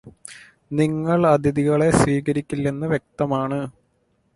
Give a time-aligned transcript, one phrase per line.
[0.71, 3.59] നിങ്ങള് അതിഥികളെ സ്വീകരിക്കില്ലെന്ന് വ്യക്തമാണ്